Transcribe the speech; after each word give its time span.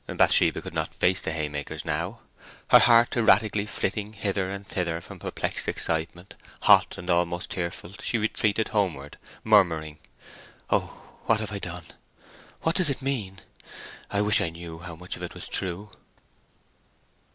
Bathsheba 0.07 0.63
could 0.63 0.73
not 0.73 0.95
face 0.95 1.21
the 1.21 1.31
haymakers 1.31 1.85
now. 1.85 2.21
Her 2.71 2.79
heart 2.79 3.15
erratically 3.15 3.67
flitting 3.67 4.13
hither 4.13 4.49
and 4.49 4.65
thither 4.65 4.99
from 4.99 5.19
perplexed 5.19 5.67
excitement, 5.67 6.33
hot, 6.61 6.97
and 6.97 7.07
almost 7.07 7.51
tearful, 7.51 7.93
she 8.01 8.17
retreated 8.17 8.69
homeward, 8.69 9.19
murmuring, 9.43 9.99
"Oh, 10.71 11.03
what 11.27 11.39
have 11.39 11.51
I 11.51 11.59
done! 11.59 11.85
What 12.63 12.77
does 12.77 12.89
it 12.89 13.03
mean! 13.03 13.41
I 14.09 14.21
wish 14.21 14.41
I 14.41 14.49
knew 14.49 14.79
how 14.79 14.95
much 14.95 15.15
of 15.17 15.21
it 15.21 15.35
was 15.35 15.47
true!" 15.47 15.91